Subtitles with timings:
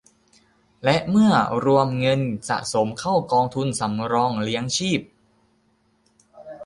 [0.83, 1.31] และเมื่อ
[1.65, 2.19] รวมกับเงิน
[2.49, 5.01] สะสมเข้ากองทุนสำรองเลี้ยงชีพ